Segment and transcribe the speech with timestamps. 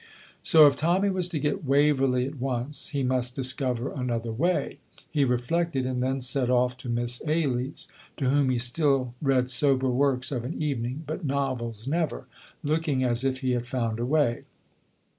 [0.41, 4.79] So if Tommy was to get "Waverley" at once, he must discover another way.
[5.11, 9.91] He reflected, and then set off to Miss Ailie's (to whom he still read sober
[9.91, 12.25] works of an evening, but novels never),
[12.63, 14.45] looking as if he had found a way.